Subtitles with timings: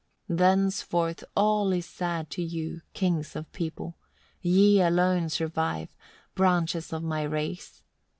[0.27, 0.35] 4.
[0.37, 3.99] "Thenceforth all is sad to you, kings of people!
[4.41, 5.95] Ye alone survive, 5.
[6.33, 7.83] "Branches of my race.